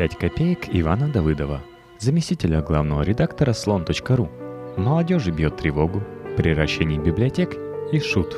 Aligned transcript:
5 0.00 0.16
копеек 0.16 0.60
Ивана 0.72 1.08
Давыдова, 1.08 1.60
заместителя 1.98 2.62
главного 2.62 3.02
редактора 3.02 3.52
слон.ру. 3.52 4.30
Молодежи 4.78 5.30
бьет 5.30 5.58
тревогу, 5.58 6.02
превращение 6.38 6.98
библиотек 6.98 7.54
и 7.92 8.00
шут. 8.00 8.34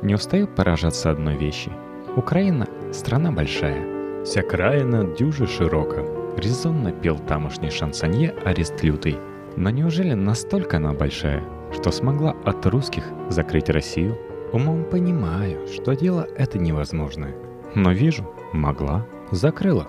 Не 0.00 0.14
устаю 0.14 0.46
поражаться 0.46 1.10
одной 1.10 1.36
вещи. 1.36 1.70
Украина– 2.16 2.66
страна 2.94 3.30
большая. 3.30 4.24
Вся 4.24 4.40
краина 4.40 5.04
дюжи 5.04 5.46
широко. 5.46 6.34
Резонно 6.38 6.92
пел 6.92 7.18
тамошний 7.18 7.68
шансонье 7.68 8.30
Арест 8.46 8.82
Лютый. 8.82 9.18
Но 9.58 9.68
неужели 9.68 10.14
настолько 10.14 10.78
она 10.78 10.94
большая, 10.94 11.44
что 11.74 11.90
смогла 11.90 12.34
от 12.46 12.64
русских 12.64 13.04
закрыть 13.28 13.68
Россию? 13.68 14.16
Умом 14.54 14.84
понимаю, 14.84 15.66
что 15.66 15.92
дело 15.92 16.26
это 16.38 16.58
невозможное. 16.58 17.34
Но 17.74 17.92
вижу, 17.92 18.24
могла, 18.54 19.06
закрыла. 19.30 19.88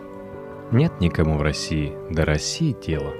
Нет 0.72 1.00
никому 1.00 1.38
в 1.38 1.42
России, 1.42 1.94
до 2.10 2.26
России 2.26 2.76
дело. 2.86 3.14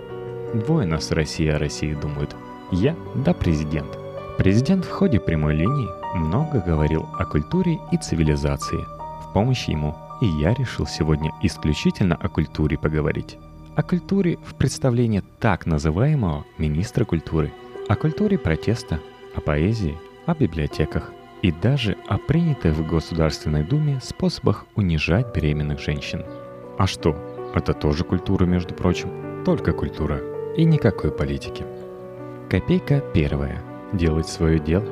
Двое 0.54 0.88
нас 0.88 1.12
Россия 1.12 1.56
о 1.56 1.60
России 1.60 1.94
думают. 1.94 2.36
Я 2.72 2.96
да 3.14 3.34
президент. 3.34 3.98
Президент 4.38 4.84
в 4.84 4.90
ходе 4.90 5.20
прямой 5.20 5.56
линии 5.56 5.88
много 6.18 6.60
говорил 6.60 7.08
о 7.20 7.26
культуре 7.26 7.80
и 7.92 7.98
цивилизации. 7.98 8.84
В 9.24 9.34
помощь 9.34 9.68
ему 9.68 9.96
и 10.22 10.26
я 10.26 10.54
решил 10.54 10.88
сегодня 10.88 11.32
исключительно 11.42 12.16
о 12.16 12.30
культуре 12.30 12.78
поговорить. 12.78 13.38
О 13.76 13.84
культуре 13.84 14.38
в 14.44 14.56
представлении 14.56 15.24
так 15.40 15.66
называемого 15.66 16.46
министра 16.58 17.06
культуры. 17.06 17.54
О 17.88 17.96
культуре 17.96 18.40
протеста, 18.40 19.00
о 19.36 19.42
поэзии, 19.42 19.98
о 20.26 20.34
библиотеках 20.34 21.12
и 21.44 21.52
даже 21.52 21.96
о 22.08 22.18
принятых 22.18 22.76
в 22.76 22.88
Государственной 22.88 23.64
Думе 23.64 24.00
способах 24.02 24.66
унижать 24.76 25.36
беременных 25.36 25.80
женщин. 25.80 26.24
А 26.78 26.88
что, 26.88 27.16
это 27.56 27.74
тоже 27.74 28.04
культура, 28.04 28.46
между 28.46 28.74
прочим. 28.74 29.44
Только 29.44 29.72
культура. 29.72 30.22
И 30.56 30.64
никакой 30.66 31.12
политики. 31.12 31.66
Копейка 32.50 33.02
первая. 33.14 33.62
Делать 33.94 34.28
свое 34.28 34.60
дело. 34.60 34.86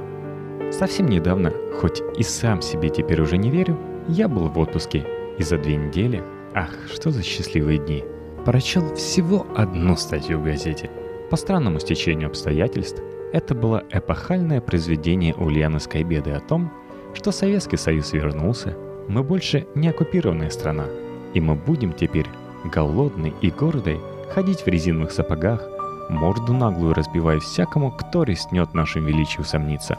Совсем 0.71 1.07
недавно, 1.07 1.53
хоть 1.79 2.01
и 2.17 2.23
сам 2.23 2.61
себе 2.61 2.89
теперь 2.89 3.21
уже 3.21 3.37
не 3.37 3.49
верю, 3.49 3.77
я 4.07 4.27
был 4.27 4.47
в 4.47 4.57
отпуске. 4.57 5.05
И 5.37 5.43
за 5.43 5.57
две 5.57 5.75
недели, 5.75 6.23
ах, 6.53 6.71
что 6.91 7.11
за 7.11 7.21
счастливые 7.21 7.79
дни, 7.79 8.03
прочел 8.45 8.95
всего 8.95 9.45
одну 9.55 9.95
статью 9.95 10.39
в 10.39 10.43
газете. 10.43 10.89
По 11.29 11.37
странному 11.37 11.79
стечению 11.79 12.27
обстоятельств, 12.27 13.01
это 13.31 13.55
было 13.55 13.83
эпохальное 13.91 14.61
произведение 14.61 15.33
Ульяны 15.33 15.79
Скайбеды 15.79 16.31
о 16.31 16.39
том, 16.39 16.71
что 17.13 17.31
Советский 17.31 17.77
Союз 17.77 18.13
вернулся, 18.13 18.77
мы 19.07 19.23
больше 19.23 19.67
не 19.75 19.89
оккупированная 19.89 20.49
страна, 20.49 20.85
и 21.33 21.41
мы 21.41 21.55
будем 21.55 21.93
теперь 21.93 22.27
голодный 22.63 23.33
и 23.41 23.49
гордый, 23.49 23.99
ходить 24.33 24.61
в 24.61 24.67
резиновых 24.67 25.11
сапогах, 25.11 25.61
морду 26.09 26.53
наглую 26.53 26.93
разбивая 26.93 27.39
всякому, 27.39 27.91
кто 27.91 28.23
рискнет 28.23 28.73
нашим 28.73 29.05
величию 29.05 29.43
сомниться. 29.45 29.97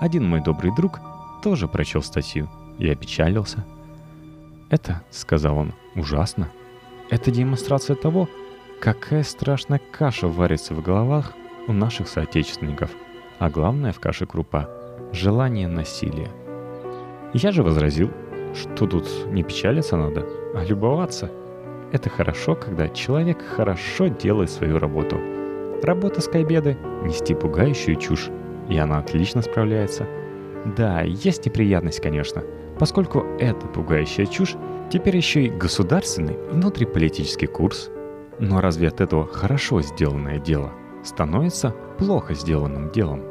Один 0.00 0.28
мой 0.28 0.40
добрый 0.40 0.74
друг 0.74 1.00
тоже 1.42 1.68
прочел 1.68 2.02
статью 2.02 2.48
и 2.78 2.88
опечалился. 2.88 3.64
«Это,— 4.70 5.02
сказал 5.10 5.58
он,— 5.58 5.72
ужасно. 5.94 6.50
Это 7.10 7.30
демонстрация 7.30 7.96
того, 7.96 8.28
какая 8.80 9.22
страшная 9.22 9.80
каша 9.92 10.28
варится 10.28 10.74
в 10.74 10.82
головах 10.82 11.34
у 11.68 11.72
наших 11.72 12.08
соотечественников, 12.08 12.90
а 13.38 13.48
главное 13.48 13.92
в 13.92 14.00
каше 14.00 14.26
крупа— 14.26 14.68
желание 15.12 15.68
насилия. 15.68 16.30
Я 17.32 17.52
же 17.52 17.62
возразил, 17.62 18.10
что 18.54 18.86
тут 18.86 19.08
не 19.26 19.42
печалиться 19.42 19.96
надо, 19.96 20.26
а 20.54 20.64
любоваться— 20.64 21.30
это 21.92 22.10
хорошо, 22.10 22.54
когда 22.54 22.88
человек 22.88 23.42
хорошо 23.42 24.08
делает 24.08 24.50
свою 24.50 24.78
работу. 24.78 25.18
Работа 25.82 26.20
Скайбеды— 26.20 26.76
нести 27.04 27.34
пугающую 27.34 27.96
чушь, 27.96 28.30
и 28.68 28.76
она 28.76 28.98
отлично 28.98 29.42
справляется. 29.42 30.06
Да, 30.76 31.02
есть 31.02 31.46
неприятность, 31.46 32.00
конечно, 32.00 32.42
поскольку 32.78 33.24
эта 33.38 33.66
пугающая 33.68 34.26
чушь 34.26 34.56
теперь 34.90 35.16
еще 35.16 35.44
и 35.44 35.50
государственный 35.50 36.36
внутриполитический 36.50 37.46
курс. 37.46 37.90
Но 38.38 38.60
разве 38.60 38.88
от 38.88 39.00
этого 39.00 39.26
хорошо 39.26 39.80
сделанное 39.82 40.38
дело 40.38 40.72
становится 41.04 41.74
плохо 41.98 42.34
сделанным 42.34 42.90
делом? 42.90 43.22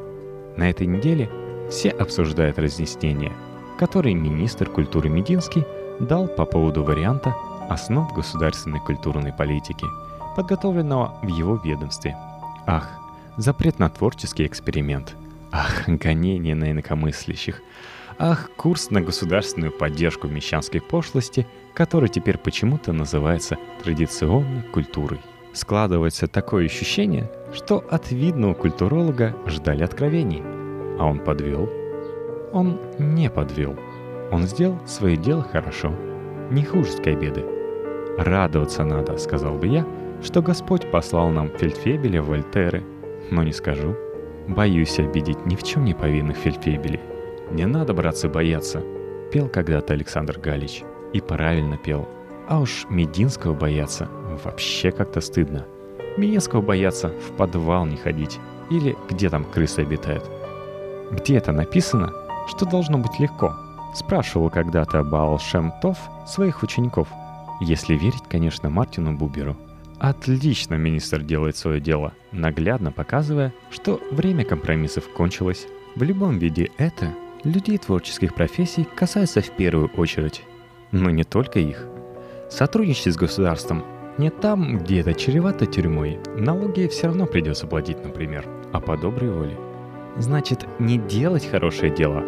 На 0.55 0.69
этой 0.69 0.87
неделе 0.87 1.29
все 1.69 1.89
обсуждают 1.89 2.57
разъяснение, 2.57 3.33
которое 3.77 4.13
министр 4.13 4.69
культуры 4.69 5.09
Мединский 5.09 5.66
дал 5.99 6.27
по 6.27 6.45
поводу 6.45 6.83
варианта 6.83 7.35
основ 7.69 8.13
государственной 8.13 8.79
культурной 8.79 9.33
политики, 9.33 9.85
подготовленного 10.35 11.17
в 11.21 11.27
его 11.27 11.55
ведомстве. 11.57 12.15
Ах, 12.65 12.89
запрет 13.37 13.79
на 13.79 13.89
творческий 13.89 14.45
эксперимент. 14.45 15.15
Ах, 15.51 15.87
гонение 15.87 16.55
на 16.55 16.71
инакомыслящих. 16.71 17.61
Ах, 18.17 18.49
курс 18.55 18.91
на 18.91 19.01
государственную 19.01 19.71
поддержку 19.71 20.27
мещанской 20.27 20.81
пошлости, 20.81 21.47
который 21.73 22.09
теперь 22.09 22.37
почему-то 22.37 22.93
называется 22.93 23.57
традиционной 23.83 24.63
культурой. 24.63 25.19
Складывается 25.53 26.27
такое 26.27 26.65
ощущение, 26.65 27.31
что 27.53 27.83
от 27.89 28.11
видного 28.11 28.53
культуролога 28.53 29.35
ждали 29.47 29.83
откровений. 29.83 30.43
А 30.99 31.05
он 31.05 31.19
подвел. 31.19 31.69
Он 32.51 32.79
не 32.99 33.29
подвел. 33.29 33.77
Он 34.31 34.43
сделал 34.43 34.79
свое 34.85 35.17
дело 35.17 35.43
хорошо. 35.43 35.93
Не 36.51 36.63
хуже 36.63 36.91
Скайбеды. 36.91 37.54
«Радоваться 38.17 38.83
надо»,— 38.85 39.17
сказал 39.19 39.57
бы 39.57 39.67
я, 39.67 39.85
что 40.23 40.41
Господь 40.41 40.89
послал 40.89 41.29
нам 41.29 41.49
фельдфебеля 41.49 42.21
Вольтеры, 42.21 42.83
но 43.29 43.43
не 43.43 43.51
скажу. 43.51 43.95
Боюсь 44.47 44.99
обидеть 44.99 45.45
ни 45.45 45.55
в 45.55 45.63
чем 45.63 45.83
не 45.83 45.93
повинных 45.93 46.37
фельдфебелей. 46.37 47.01
«Не 47.51 47.65
надо, 47.65 47.93
братцы, 47.93 48.29
бояться»,— 48.29 48.81
пел 49.31 49.49
когда-то 49.49 49.93
Александр 49.93 50.39
Галич. 50.39 50.83
И 51.13 51.21
правильно 51.21 51.77
пел. 51.77 52.07
А 52.47 52.59
уж 52.59 52.85
Мединского 52.89 53.53
бояться 53.53 54.07
вообще 54.43 54.91
как-то 54.91 55.19
стыдно. 55.19 55.65
Мединского 56.17 56.61
бояться 56.61 57.09
в 57.09 57.35
подвал 57.35 57.85
не 57.85 57.97
ходить. 57.97 58.39
Или 58.69 58.95
где 59.09 59.29
там 59.29 59.45
крысы 59.45 59.81
обитают. 59.81 60.23
Где 61.11 61.37
это 61.37 61.51
написано, 61.51 62.11
что 62.47 62.65
должно 62.65 62.97
быть 62.97 63.19
легко? 63.19 63.53
Спрашивал 63.93 64.49
когда-то 64.49 65.03
Баал 65.03 65.39
Шем 65.39 65.71
своих 66.25 66.63
учеников— 66.63 67.07
если 67.61 67.95
верить, 67.95 68.23
конечно, 68.29 68.69
Мартину 68.69 69.16
Буберу. 69.17 69.55
Отлично 69.99 70.75
министр 70.75 71.21
делает 71.21 71.55
свое 71.55 71.79
дело, 71.79 72.13
наглядно 72.31 72.91
показывая, 72.91 73.53
что 73.71 74.01
время 74.11 74.43
компромиссов 74.43 75.07
кончилось. 75.09 75.67
В 75.95 76.03
любом 76.03 76.38
виде 76.38 76.69
это 76.77 77.13
людей 77.43 77.77
творческих 77.77 78.35
профессий 78.35 78.85
касается 78.95 79.41
в 79.41 79.49
первую 79.51 79.89
очередь. 79.95 80.43
Но 80.91 81.09
не 81.09 81.23
только 81.23 81.59
их. 81.59 81.85
Сотрудничать 82.49 83.13
с 83.13 83.17
государством 83.17 83.85
не 84.17 84.29
там, 84.29 84.77
где 84.79 84.99
это 84.99 85.13
чревато 85.13 85.66
тюрьмой. 85.66 86.19
Налоги 86.37 86.87
все 86.87 87.07
равно 87.07 87.25
придется 87.25 87.67
платить, 87.67 88.03
например, 88.03 88.45
а 88.73 88.79
по 88.79 88.97
доброй 88.97 89.31
воле. 89.31 89.57
Значит, 90.17 90.66
не 90.79 90.97
делать 90.97 91.49
хорошее 91.49 91.93
дело, 91.93 92.23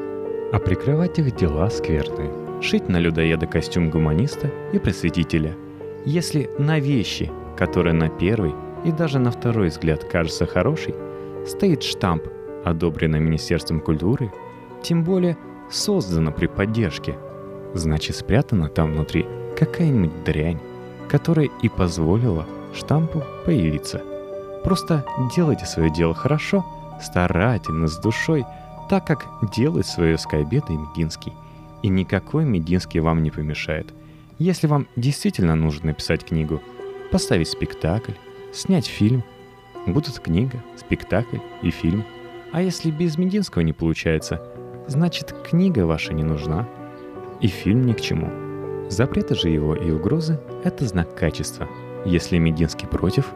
а 0.52 0.60
прикрывать 0.60 1.20
их 1.20 1.36
дела 1.36 1.70
скверные 1.70 2.47
шить 2.62 2.90
на 2.90 2.98
людоеда 2.98 3.46
костюм 3.46 3.90
гуманиста 3.90 4.50
и 4.74 4.80
просветителя. 4.80 5.56
Если 6.06 6.50
на 6.58 6.80
вещи, 6.80 7.32
которые 7.56 7.94
на 7.94 8.10
первый 8.10 8.54
и 8.84 8.92
даже 8.92 9.20
на 9.20 9.32
второй 9.32 9.70
взгляд 9.70 10.04
кажется 10.04 10.46
хорошей, 10.46 10.96
стоит 11.46 11.84
штамп, 11.84 12.24
одобренный 12.66 13.20
Министерством 13.20 13.80
культуры, 13.80 14.32
тем 14.84 15.04
более 15.04 15.38
создано 15.70 16.32
при 16.32 16.48
поддержке, 16.48 17.18
значит 17.74 18.16
спрятана 18.16 18.70
там 18.70 18.94
внутри 18.94 19.26
какая-нибудь 19.58 20.24
дрянь, 20.24 20.60
которая 21.10 21.50
и 21.62 21.70
позволила 21.70 22.46
штампу 22.74 23.24
появиться. 23.46 24.02
Просто 24.64 25.06
делайте 25.36 25.66
свое 25.66 25.90
дело 25.90 26.14
хорошо, 26.14 26.66
старательно, 27.02 27.88
с 27.88 27.98
душой, 27.98 28.46
так 28.90 29.06
как 29.06 29.26
делает 29.56 29.86
свое 29.86 30.18
Скайбет 30.18 30.70
и 30.70 30.74
Мединский– 30.74 31.34
и 31.84 31.90
никакой 31.90 32.46
Мединский 32.46 33.00
вам 33.00 33.24
не 33.24 33.32
помешает. 33.32 33.94
Если 34.40 34.68
вам 34.68 34.88
действительно 34.96 35.56
нужно 35.56 35.88
написать 35.88 36.26
книгу, 36.26 36.62
поставить 37.12 37.48
спектакль, 37.48 38.14
снять 38.54 38.86
фильм, 38.86 39.24
будут 39.86 40.20
книга, 40.20 40.64
спектакль 40.76 41.38
и 41.62 41.72
фильм. 41.72 42.04
А 42.52 42.62
если 42.62 42.92
без 42.92 43.18
Мединского 43.18 43.62
не 43.62 43.74
получается, 43.74 44.42
значит 44.88 45.34
книга 45.50 45.86
ваша 45.86 46.14
не 46.14 46.24
нужна. 46.24 46.68
И 47.42 47.48
фильм 47.48 47.84
ни 47.84 47.94
к 47.94 48.02
чему. 48.02 48.90
Запреты 48.90 49.36
же 49.36 49.50
его 49.50 49.76
и 49.76 49.92
угрозы– 49.92 50.40
это 50.64 50.86
знак 50.86 51.16
качества. 51.16 51.68
Если 52.06 52.38
Мединский 52.38 52.88
против, 52.88 53.32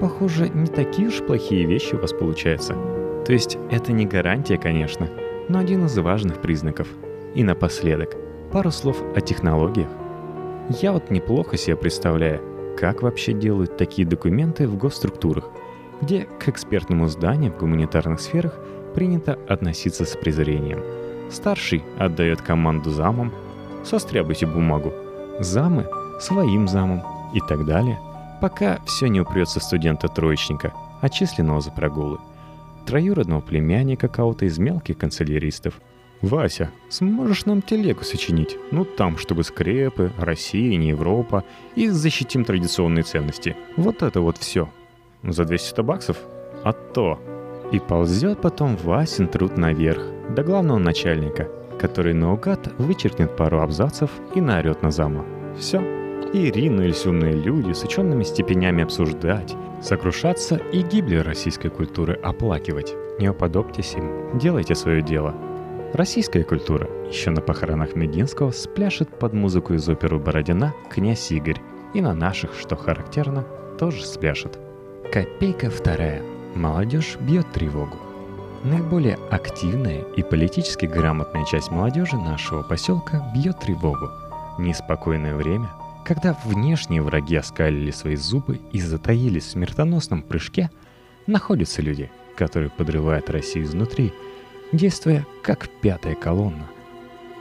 похоже, 0.00 0.48
не 0.48 0.66
такие 0.66 1.08
уж 1.08 1.22
плохие 1.22 1.66
вещи 1.66 1.94
у 1.94 1.98
вас 1.98 2.12
получаются. 2.12 2.74
То 3.26 3.32
есть 3.32 3.58
это 3.70 3.92
не 3.92 4.06
гарантия, 4.06 4.56
конечно, 4.56 5.08
но 5.48 5.58
один 5.58 5.86
из 5.86 5.96
важных 5.98 6.40
признаков– 6.40 6.88
и 7.34 7.44
напоследок, 7.44 8.16
пару 8.52 8.70
слов 8.70 9.02
о 9.14 9.20
технологиях. 9.20 9.88
Я 10.80 10.92
вот 10.92 11.10
неплохо 11.10 11.56
себе 11.56 11.76
представляю, 11.76 12.40
как 12.78 13.02
вообще 13.02 13.32
делают 13.32 13.76
такие 13.76 14.06
документы 14.06 14.66
в 14.66 14.76
госструктурах, 14.76 15.50
где 16.00 16.26
к 16.38 16.48
экспертному 16.48 17.06
зданию 17.08 17.52
в 17.52 17.58
гуманитарных 17.58 18.20
сферах 18.20 18.58
принято 18.94 19.38
относиться 19.48 20.04
с 20.04 20.16
презрением. 20.16 20.82
Старший 21.30 21.82
отдает 21.98 22.42
команду 22.42 22.90
замам 22.90 23.32
«состряпайте 23.84 24.46
бумагу», 24.46 24.92
замы– 25.40 25.86
своим 26.20 26.68
замам 26.68 27.02
и 27.32 27.40
так 27.40 27.64
далее, 27.64 27.98
пока 28.40 28.78
все 28.86 29.06
не 29.06 29.20
упрется 29.20 29.60
студента-троечника, 29.60 30.72
отчисленного 31.00 31.60
за 31.60 31.70
прогулы, 31.70 32.18
троюродного 32.86 33.40
племянника 33.40 34.08
кого-то 34.08 34.44
из 34.44 34.58
мелких 34.58 34.98
канцеляристов. 34.98 35.74
«Вася, 36.24 36.70
сможешь 36.88 37.44
нам 37.44 37.60
телегу 37.60 38.02
сочинить? 38.02 38.56
Ну 38.70 38.86
там, 38.86 39.18
чтобы 39.18 39.44
скрепы, 39.44 40.10
Россия, 40.16 40.78
не 40.78 40.88
Европа, 40.88 41.44
и 41.76 41.88
защитим 41.88 42.44
традиционные 42.44 43.02
ценности. 43.02 43.56
Вот 43.76 44.02
это 44.02 44.22
вот 44.22 44.38
все. 44.38 44.70
За 45.22 45.44
200 45.44 45.82
баксов? 45.82 46.16
А 46.64 46.72
то!» 46.72 47.20
И 47.72 47.78
ползет 47.78 48.40
потом 48.40 48.76
Васин 48.76 49.28
труд 49.28 49.58
наверх, 49.58 50.02
до 50.30 50.42
главного 50.42 50.78
начальника, 50.78 51.46
который 51.78 52.14
наугад 52.14 52.72
вычеркнет 52.78 53.36
пару 53.36 53.60
абзацев 53.60 54.10
и 54.34 54.40
наорет 54.40 54.82
на 54.82 54.90
зама. 54.90 55.26
Все. 55.58 55.82
И 56.32 56.50
ринулись 56.50 57.04
умные 57.04 57.34
люди 57.34 57.72
с 57.74 57.84
учеными 57.84 58.24
степенями 58.24 58.82
обсуждать, 58.82 59.54
сокрушаться 59.82 60.56
и 60.56 60.80
гибли 60.80 61.16
российской 61.16 61.68
культуры 61.68 62.14
оплакивать. 62.14 62.94
Не 63.20 63.28
уподобьтесь 63.28 63.94
им, 63.94 64.38
делайте 64.38 64.74
свое 64.74 65.02
дело. 65.02 65.34
Российская 65.94 66.42
культура 66.42 66.90
еще 67.06 67.30
на 67.30 67.40
похоронах 67.40 67.94
Мединского 67.94 68.50
спляшет 68.50 69.16
под 69.16 69.32
музыку 69.32 69.74
из 69.74 69.88
оперы 69.88 70.18
Бородина 70.18 70.74
«Князь 70.90 71.30
Игорь» 71.30 71.60
и 71.94 72.00
на 72.00 72.12
наших, 72.12 72.58
что 72.58 72.74
характерно, 72.74 73.46
тоже 73.78 74.04
спляшет. 74.04 74.58
Копейка 75.12 75.70
вторая– 75.70 76.20
Молодежь 76.56 77.16
бьет 77.20 77.46
тревогу. 77.52 77.96
Наиболее 78.64 79.20
активная 79.30 80.00
и 80.16 80.24
политически 80.24 80.86
грамотная 80.86 81.44
часть 81.44 81.70
молодежи 81.70 82.16
нашего 82.16 82.64
поселка 82.64 83.30
бьет 83.32 83.60
тревогу. 83.60 84.10
Неспокойное 84.58 85.36
время, 85.36 85.70
когда 86.04 86.36
внешние 86.44 87.02
враги 87.02 87.36
оскалили 87.36 87.92
свои 87.92 88.16
зубы 88.16 88.60
и 88.72 88.80
затаились 88.80 89.44
в 89.44 89.50
смертоносном 89.50 90.22
прыжке, 90.22 90.72
находятся 91.28 91.82
люди, 91.82 92.10
которые 92.36 92.70
подрывают 92.70 93.30
Россию 93.30 93.66
изнутри, 93.66 94.12
действуя 94.72 95.26
как 95.42 95.68
пятая 95.68 96.14
колонна. 96.14 96.66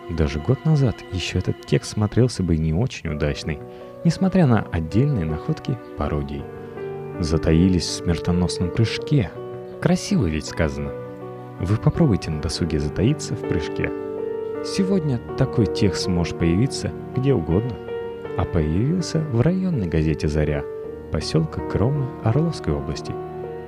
Даже 0.09 0.39
год 0.39 0.65
назад 0.65 0.95
еще 1.11 1.39
этот 1.39 1.65
текст 1.65 1.91
смотрелся 1.93 2.43
бы 2.43 2.57
не 2.57 2.73
очень 2.73 3.09
удачный, 3.09 3.59
несмотря 4.03 4.45
на 4.45 4.61
отдельные 4.71 5.25
находки 5.25 5.77
пародий– 5.97 6.43
затаились 7.19 7.85
в 7.85 7.91
смертоносном 7.91 8.71
прыжке. 8.71 9.31
Красиво 9.81 10.25
ведь 10.25 10.47
сказано. 10.47 10.91
Вы 11.59 11.77
попробуйте 11.77 12.31
на 12.31 12.41
досуге 12.41 12.79
затаиться 12.79 13.35
в 13.35 13.41
прыжке. 13.47 13.91
Сегодня 14.65 15.19
такой 15.37 15.65
текст 15.65 16.07
может 16.07 16.39
появиться 16.39 16.91
где 17.15 17.33
угодно. 17.33 17.75
А 18.37 18.45
появился 18.45 19.19
в 19.19 19.41
районной 19.41 19.87
газете 19.87 20.27
«Заря» 20.27 20.63
поселка 21.11 21.61
Кромы 21.67 22.07
Орловской 22.23 22.73
области. 22.73 23.13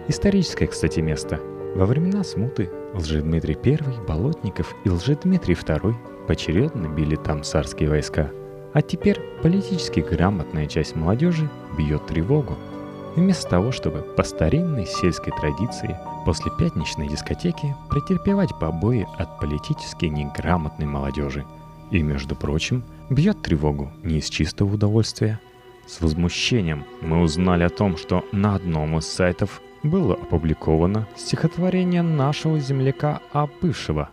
Историческое, 0.08 0.68
кстати, 0.68 1.00
место. 1.00 1.40
Во 1.75 1.86
времена 1.86 2.24
смуты 2.24 2.69
Лжедмитрий 2.96 3.58
I, 3.64 4.06
Болотников 4.08 4.74
и 4.84 4.90
Лжедмитрий 4.90 5.56
II 5.56 5.94
поочередно 6.28 6.88
били 6.88 7.16
там 7.16 7.44
царские 7.44 7.90
войска. 7.90 8.32
А 8.74 8.82
теперь 8.82 9.20
политически 9.42 10.00
грамотная 10.00 10.68
часть 10.68 10.96
молодежи 10.96 11.50
бьет 11.78 12.06
тревогу– 12.08 12.58
Вместо 13.16 13.50
того, 13.50 13.72
чтобы 13.72 14.02
по 14.02 14.24
старинной 14.24 14.86
сельской 14.86 15.32
традиции 15.40 15.98
после 16.26 16.52
пятничной 16.60 17.08
дискотеки 17.08 17.74
претерпевать 17.90 18.50
побои 18.60 19.08
от 19.18 19.40
политически 19.40 20.06
неграмотной 20.06 20.86
молодежи. 20.86 21.46
И, 21.92 22.02
между 22.02 22.36
прочим, 22.36 22.84
бьет 23.10 23.42
тревогу 23.42 23.92
не 24.04 24.18
из 24.18 24.30
чистого 24.30 24.74
удовольствия. 24.74 25.40
С 25.88 26.02
возмущением 26.02 26.84
мы 27.02 27.22
узнали 27.22 27.64
о 27.64 27.70
том, 27.70 27.96
что 27.96 28.26
на 28.34 28.56
одном 28.56 28.98
из 28.98 29.08
сайтов 29.08 29.62
было 29.90 30.16
опубликовано 30.16 31.08
стихотворение 31.16 32.02
нашего 32.02 32.60
земляка 32.60 33.22
А. 33.34 33.48
Бывшего, 33.62 34.10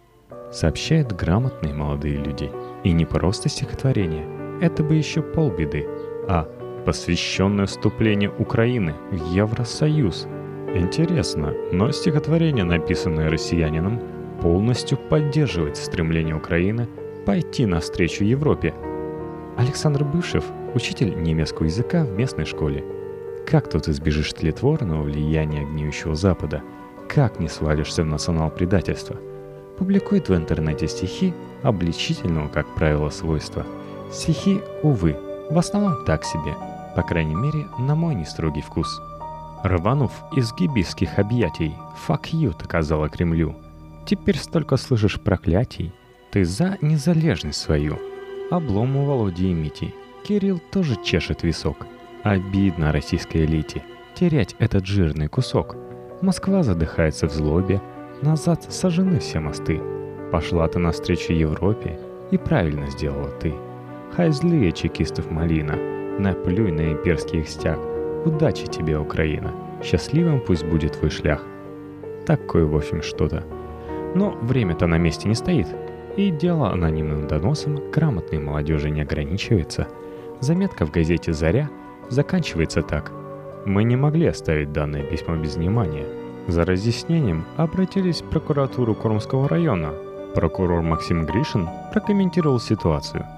сообщают 0.53 1.13
грамотные 1.13 1.75
молодые 1.75 2.17
люди. 2.17 2.51
И 2.85 2.93
не 2.93 3.05
просто 3.05 3.49
стихотворение, 3.49 4.27
это 4.61 4.83
бы 4.83 4.95
еще 4.95 5.23
полбеды, 5.23 5.87
а 6.29 6.49
посвященное 6.85 7.67
вступлению 7.67 8.35
Украины 8.39 8.95
в 9.11 9.33
Евросоюз. 9.33 10.27
Интересно, 10.75 11.55
но 11.73 11.91
стихотворение, 11.91 12.65
написанное 12.65 13.31
россиянином, 13.31 14.01
полностью 14.41 14.99
поддерживает 14.99 15.77
стремление 15.77 16.35
Украины 16.35 16.89
пойти 17.25 17.67
навстречу 17.67 18.25
Европе. 18.25 18.75
Александр 19.57 20.05
Бывшев– 20.05 20.45
учитель 20.75 21.23
немецкого 21.23 21.67
языка 21.67 22.05
в 22.05 22.11
местной 22.13 22.47
школе. 22.47 22.85
Как 23.47 23.69
тут 23.69 23.89
избежишь 23.89 24.33
тлетворного 24.33 25.03
влияния 25.03 25.65
гниющего 25.65 26.15
Запада? 26.15 26.63
Как 27.09 27.41
не 27.41 27.49
свалишься 27.49 28.03
в 28.03 28.07
национал-предательство? 28.07 29.17
Публикует 29.79 30.29
в 30.29 30.35
интернете 30.35 30.89
стихи 30.89 31.35
обличительного, 31.63 32.49
как 32.49 32.67
правило, 32.75 33.11
свойства. 33.11 33.67
Стихи, 34.11 34.61
увы, 34.83 35.17
в 35.51 35.59
основном 35.59 36.05
так 36.05 36.25
себе– 36.25 36.55
по 36.95 37.03
крайней 37.03 37.35
мере, 37.35 37.67
на 37.79 37.95
мой 37.95 38.15
нестрогий 38.15 38.61
вкус. 38.61 39.01
Рванув 39.63 40.13
из 40.37 40.53
гибийских 40.53 41.19
объятий, 41.19 41.75
«Fuck 42.07 42.33
you» 42.33 42.59
доказала 42.59 43.09
Кремлю. 43.09 43.55
Теперь 44.07 44.37
столько 44.37 44.77
слышишь 44.77 45.21
проклятий. 45.21 45.93
Ты 46.31 46.45
за 46.45 46.77
незалежность 46.81 47.61
свою. 47.61 47.99
Облом 48.51 48.97
у 48.97 49.05
Володи 49.05 49.51
и 49.51 49.55
Мити. 49.55 49.95
Кирилл 50.25 50.61
тоже 50.71 50.97
чешет 51.03 51.43
висок. 51.43 51.87
Обидно 52.23 52.93
российской 52.93 53.45
элите 53.45 53.83
терять 54.15 54.55
этот 54.59 54.87
жирный 54.87 55.29
кусок. 55.29 55.77
Москва 56.21 56.63
задыхается 56.63 57.27
в 57.27 57.33
злобе. 57.33 57.81
Назад 58.21 58.65
сожжены 58.69 59.19
все 59.19 59.41
мосты. 59.41 59.81
Пошла 60.31 60.69
ты 60.69 60.79
навстречу 60.79 61.33
Европе, 61.33 61.99
и 62.31 62.39
правильно 62.39 62.87
сделала 62.89 63.31
ты. 63.41 63.53
Хай 64.15 64.31
злые 64.31 64.73
чекистов 64.73 65.31
малина— 65.31 65.77
Наплюй 66.19 66.71
на 66.71 66.93
имперский 66.93 67.41
их 67.41 67.49
стяг. 67.49 67.79
Удачи 68.27 68.67
тебе, 68.67 68.99
Украина. 68.99 69.53
Счастливым 69.83 70.41
пусть 70.41 70.65
будет 70.65 70.93
твой 70.93 71.11
шлях. 71.11 71.43
Такое, 72.27 72.67
в 72.67 72.77
общем, 72.77 73.03
что-то. 73.03 73.45
Но 74.15 74.37
время-то 74.43 74.87
на 74.87 74.99
месте 74.99 75.27
не 75.27 75.35
стоит. 75.35 75.67
И 76.17 76.31
дело 76.31 76.71
анонимным 76.71 77.27
доносом 77.27 77.91
грамотной 77.91 78.39
молодежи 78.39 78.91
не 78.91 79.01
ограничивается. 79.01 79.89
Заметка 80.41 80.85
в 80.85 80.91
газете 80.91 81.33
«Заря» 81.33 81.71
заканчивается 82.09 82.83
так. 82.83 83.13
Мы 83.67 83.85
не 83.85 83.97
могли 83.97 84.27
оставить 84.27 84.73
данное 84.73 85.03
письмо 85.03 85.37
без 85.37 85.57
внимания. 85.57 86.07
За 86.49 86.65
разъяснением 86.65 87.45
обратились 87.57 88.23
в 88.23 88.29
прокуратуру 88.31 88.95
Кормского 88.95 89.49
района. 89.49 89.93
Прокурор 90.35 90.83
Максим 90.83 91.27
Гришин 91.27 91.69
прокомментировал 91.93 92.59
ситуацию– 92.59 93.25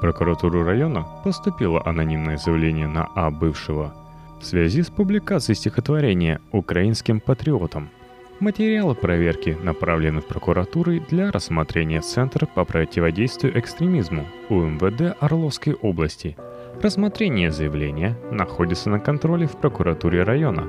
прокуратуру 0.00 0.64
района 0.64 1.06
поступило 1.24 1.82
анонимное 1.84 2.36
заявление 2.36 2.86
на 2.86 3.08
А 3.14 3.30
бывшего 3.30 3.94
в 4.40 4.44
связи 4.44 4.82
с 4.82 4.90
публикацией 4.90 5.56
стихотворения 5.56 6.40
«Украинским 6.52 7.18
патриотам». 7.18 7.90
Материалы 8.38 8.94
проверки 8.94 9.56
направлены 9.64 10.20
в 10.20 10.26
прокуратуры 10.26 11.00
для 11.00 11.32
рассмотрения 11.32 12.00
Центра 12.00 12.46
по 12.46 12.64
противодействию 12.64 13.58
экстремизму 13.58 14.26
УМВД 14.48 15.16
Орловской 15.18 15.74
области. 15.74 16.36
Рассмотрение 16.80 17.50
заявления 17.50 18.16
находится 18.30 18.88
на 18.88 19.00
контроле 19.00 19.48
в 19.48 19.56
прокуратуре 19.56 20.22
района. 20.22 20.64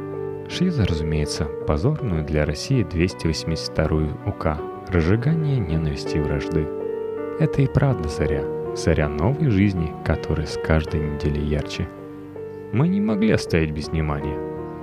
Шьют, 0.50 0.80
разумеется, 0.80 1.46
позорную 1.68 2.25
для 2.25 2.46
России 2.46 2.82
282 2.82 4.18
УК 4.25 4.58
«Разжигание 4.88 5.60
ненависти 5.60 6.18
и 6.18 6.20
вражды». 6.20 6.68
Это 7.39 7.62
и 7.62 7.68
правда 7.68 8.10
заря– 8.10 8.44
царя 8.75 9.08
новой 9.08 9.51
жизни, 9.51 9.94
которая 10.04 10.48
с 10.48 10.58
каждой 10.58 11.00
неделей 11.00 11.46
ярче. 11.46 11.88
Мы 12.74 12.88
не 12.88 13.01
могли 13.01 13.30
оставить 13.30 13.72
без 13.72 13.89
внимания. 13.89 14.38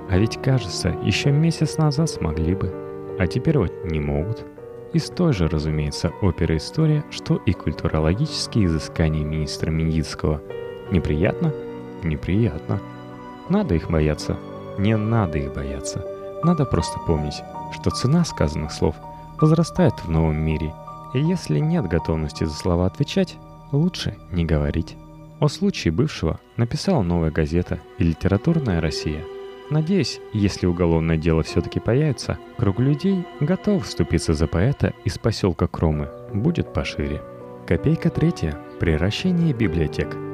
А 0.09 0.17
ведь, 0.17 0.41
кажется, 0.41 0.95
еще 1.03 1.31
месяц 1.31 1.77
назад 1.77 2.09
смогли 2.09 2.55
бы, 2.55 2.73
а 3.19 3.27
теперь 3.27 3.57
вот 3.57 3.73
не 3.83 3.99
могут. 3.99 4.45
Из 4.93 5.09
той 5.09 5.33
же, 5.33 5.49
разумеется, 5.49 6.13
опера 6.21 6.55
история, 6.55 7.03
что 7.11 7.35
и 7.45 7.51
культурологические 7.51 8.67
изыскания 8.67 9.25
министра 9.25 9.69
Миницкого. 9.69 10.41
Неприятно? 10.91 11.53
Неприятно. 12.03 12.79
Надо 13.49 13.75
их 13.75 13.89
бояться. 13.89 14.37
Не 14.77 14.95
надо 14.95 15.37
их 15.37 15.53
бояться. 15.53 16.05
Надо 16.43 16.65
просто 16.65 16.99
помнить, 16.99 17.41
что 17.73 17.89
цена 17.89 18.23
сказанных 18.23 18.71
слов 18.71 18.95
возрастает 19.39 19.93
в 20.03 20.09
новом 20.09 20.37
мире. 20.37 20.73
И 21.13 21.19
если 21.19 21.59
нет 21.59 21.87
готовности 21.87 22.43
за 22.43 22.53
слова 22.53 22.85
отвечать, 22.85 23.37
лучше 23.71 24.17
не 24.31 24.45
говорить. 24.45 24.95
о 25.39 25.47
случае 25.49 25.91
бывшего 25.91 26.39
написала 26.55 27.03
новая 27.03 27.31
газета 27.31 27.79
и 27.97 28.03
литературная 28.03 28.81
Россия. 28.81 29.23
Надеюсь, 29.69 30.19
если 30.33 30.65
уголовное 30.65 31.17
дело 31.17 31.43
все-таки 31.43 31.79
появится, 31.79 32.37
круг 32.57 32.79
людей, 32.79 33.25
готов 33.39 33.85
вступиться 33.85 34.33
за 34.33 34.47
поэта 34.47 34.93
из 35.03 35.17
поселка 35.17 35.67
Кромы, 35.67 36.09
будет 36.33 36.73
пошире. 36.73 37.21
Копейка 37.67 38.09
третья. 38.09 38.57
Приращение 38.79 39.53
библиотек. 39.53 40.26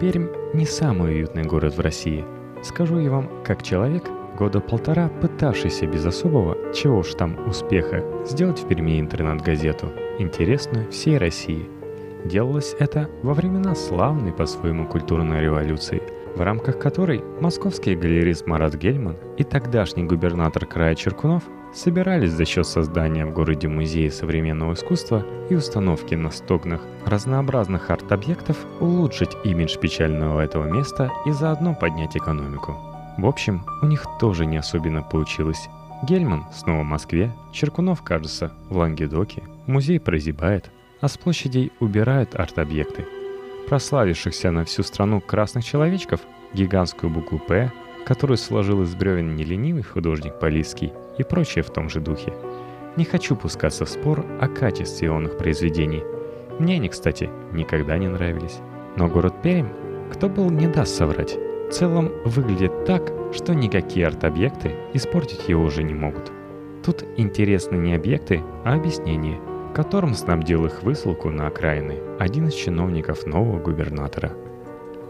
Пермь 0.00 0.28
не 0.54 0.64
самый 0.64 1.16
уютный 1.16 1.44
город 1.44 1.76
в 1.76 1.80
России. 1.80 2.24
Скажу 2.62 2.98
я 2.98 3.10
вам, 3.10 3.28
как 3.44 3.62
человек, 3.62 4.04
года 4.38 4.60
полтора 4.60 5.08
пытавшийся 5.20 5.86
без 5.86 6.06
особого, 6.06 6.56
чего 6.72 6.98
уж 6.98 7.14
там, 7.14 7.36
успеха, 7.46 8.02
сделать 8.24 8.60
в 8.60 8.66
Перми 8.66 8.98
интернет-газету, 8.98 9.92
интересную 10.18 10.90
всей 10.90 11.18
России– 11.18 11.68
Делалось 12.24 12.76
это 12.78 13.08
во 13.22 13.32
времена 13.32 13.74
славной 13.74 14.32
по-своему 14.32 14.86
культурной 14.86 15.40
революции, 15.40 16.02
в 16.36 16.40
рамках 16.42 16.78
которой 16.78 17.24
московский 17.40 17.96
галерист 17.96 18.46
Марат 18.46 18.74
Гельман 18.74 19.16
и 19.38 19.44
тогдашний 19.44 20.04
губернатор 20.04 20.66
края 20.66 20.94
Черкунов 20.94 21.44
собирались 21.74 22.32
за 22.32 22.44
счет 22.44 22.66
создания 22.66 23.26
в 23.26 23.32
городе 23.32 23.68
музея 23.68 24.10
современного 24.10 24.74
искусства 24.74 25.24
и 25.48 25.54
установки 25.54 26.14
на 26.14 26.30
стогнах 26.30 26.80
разнообразных 27.06 27.90
арт-объектов 27.90 28.56
улучшить 28.80 29.36
имидж 29.44 29.78
печального 29.78 30.40
этого 30.40 30.64
места 30.64 31.10
и 31.26 31.32
заодно 31.32 31.74
поднять 31.74 32.16
экономику. 32.16 32.76
В 33.18 33.26
общем, 33.26 33.64
у 33.82 33.86
них 33.86 34.04
тоже 34.18 34.46
не 34.46 34.56
особенно 34.56 35.02
получилось. 35.02 35.68
Гельман 36.08 36.46
снова 36.52 36.80
в 36.80 36.86
Москве, 36.86 37.30
Черкунов, 37.52 38.02
кажется, 38.02 38.52
в 38.68 38.76
Лангедоке, 38.78 39.42
музей 39.66 40.00
прозябает, 40.00 40.70
а 41.00 41.08
с 41.08 41.18
площадей 41.18 41.72
убирают 41.80 42.34
арт-объекты. 42.34 43.06
Прославившихся 43.68 44.50
на 44.50 44.64
всю 44.64 44.82
страну 44.82 45.20
красных 45.20 45.64
человечков, 45.64 46.20
гигантскую 46.54 47.10
букву 47.10 47.38
«П», 47.38 47.70
которую 48.06 48.36
сложил 48.36 48.82
из 48.82 48.94
бревен 48.94 49.36
неленивый 49.36 49.82
художник 49.82 50.38
Полиский 50.38 50.92
и 51.18 51.22
прочее 51.22 51.62
в 51.64 51.70
том 51.70 51.88
же 51.88 52.00
духе. 52.00 52.32
Не 52.96 53.04
хочу 53.04 53.36
пускаться 53.36 53.84
в 53.84 53.88
спор 53.88 54.24
о 54.40 54.48
качестве 54.48 55.08
ионных 55.08 55.38
произведений. 55.38 56.02
Мне 56.58 56.76
они, 56.76 56.88
кстати, 56.88 57.30
никогда 57.52 57.98
не 57.98 58.08
нравились. 58.08 58.58
Но 58.96 59.08
город 59.08 59.34
Пермь, 59.42 59.68
кто 60.12 60.28
был, 60.28 60.50
не 60.50 60.66
даст 60.66 60.96
соврать. 60.96 61.36
В 61.68 61.72
целом 61.72 62.10
выглядит 62.24 62.84
так, 62.84 63.12
что 63.32 63.54
никакие 63.54 64.06
арт-объекты 64.06 64.74
испортить 64.92 65.48
его 65.48 65.62
уже 65.62 65.82
не 65.82 65.94
могут. 65.94 66.32
Тут 66.84 67.04
интересны 67.16 67.76
не 67.76 67.94
объекты, 67.94 68.42
а 68.64 68.74
объяснения– 68.74 69.38
которым 69.74 70.14
снабдил 70.14 70.66
их 70.66 70.82
высылку 70.82 71.30
на 71.30 71.46
окраины 71.46 71.98
один 72.18 72.48
из 72.48 72.54
чиновников 72.54 73.26
нового 73.26 73.58
губернатора. 73.58 74.32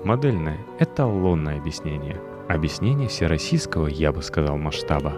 Модельное, 0.04 0.58
эталонное 0.78 1.58
объяснение. 1.58 2.20
Объяснение 2.50 3.06
всероссийского, 3.06 3.86
я 3.86 4.10
бы 4.10 4.22
сказал, 4.22 4.58
масштаба. 4.58 5.12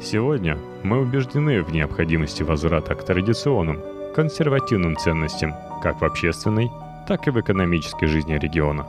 Сегодня 0.00 0.58
мы 0.82 0.98
убеждены 0.98 1.62
в 1.62 1.72
необходимости 1.72 2.42
возврата 2.42 2.96
к 2.96 3.04
традиционным, 3.04 3.80
консервативным 4.12 4.96
ценностям 4.96 5.54
как 5.84 6.00
в 6.00 6.04
общественной, 6.04 6.68
так 7.06 7.28
и 7.28 7.30
в 7.30 7.40
экономической 7.40 8.06
жизни 8.06 8.36
региона. 8.36 8.84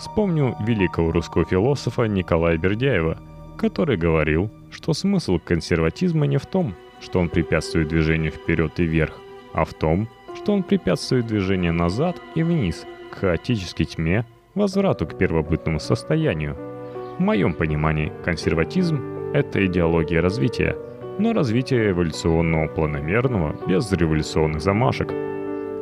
Вспомню 0.00 0.56
великого 0.58 1.12
русского 1.12 1.44
философа 1.44 2.06
Николая 2.08 2.58
Бердяева, 2.58 3.18
который 3.56 3.96
говорил, 3.96 4.50
что 4.72 4.92
смысл 4.92 5.38
консерватизма 5.38 6.26
не 6.26 6.38
в 6.38 6.46
том, 6.46 6.74
что 7.00 7.20
он 7.20 7.28
препятствует 7.28 7.86
движению 7.86 8.32
вперед 8.32 8.80
и 8.80 8.84
вверх, 8.84 9.14
а 9.54 9.64
в 9.64 9.74
том, 9.74 10.08
что 10.34 10.52
он 10.52 10.64
препятствует 10.64 11.28
движению 11.28 11.72
назад 11.72 12.16
и 12.34 12.42
вниз, 12.42 12.84
к 13.12 13.18
хаотической 13.18 13.86
тьме, 13.86 14.26
возврату 14.56 15.06
к 15.06 15.16
первобытному 15.16 15.78
состоянию. 15.78 16.75
В 17.16 17.20
моем 17.20 17.54
понимании 17.54 18.12
консерватизм– 18.26 19.00
это 19.32 19.64
идеология 19.64 20.20
развития, 20.20 20.76
но 21.18 21.32
развитие 21.32 21.92
эволюционного 21.92 22.68
планомерного, 22.68 23.56
без 23.66 23.90
революционных 23.90 24.60
замашек. 24.60 25.08